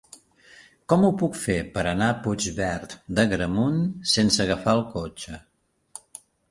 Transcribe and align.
Com 0.93 1.03
ho 1.07 1.11
puc 1.23 1.37
fer 1.41 1.57
per 1.75 1.83
anar 1.91 2.09
a 2.13 2.17
Puigverd 2.23 2.97
d'Agramunt 3.19 3.79
sense 4.17 4.45
agafar 4.49 4.79
el 4.81 4.87
cotxe? 4.97 5.43